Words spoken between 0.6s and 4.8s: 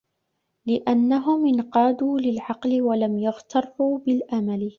لِأَنَّهُمْ انْقَادُوا لِلْعَقْلِ وَلَمْ يَغْتَرُّوا بِالْأَمَلِ